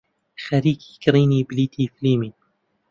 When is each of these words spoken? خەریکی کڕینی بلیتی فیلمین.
خەریکی 0.43 0.91
کڕینی 1.03 1.47
بلیتی 1.49 1.83
فیلمین. 1.95 2.33